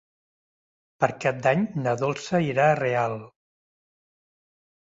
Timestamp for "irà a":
2.47-2.81